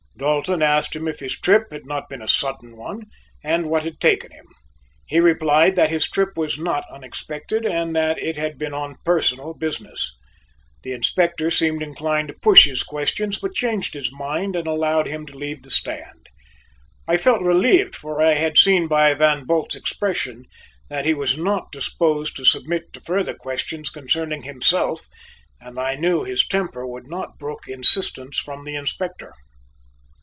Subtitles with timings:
[0.17, 3.05] Dalton asked him if his trip had not been a sudden one,
[3.43, 4.45] and what had taken him.
[5.07, 9.55] He replied that his trip was not unexpected and that it had been on personal
[9.55, 10.13] business.
[10.83, 15.25] The Inspector seemed inclined to push his questions but changed his mind and allowed him
[15.25, 16.29] to leave the stand.
[17.07, 20.43] I felt relieved, for I had seen by Van Bult's expression
[20.87, 25.07] that he was not disposed to submit to further questions concerning himself
[25.59, 29.33] and I knew his temper would not brook insistence from the Inspector.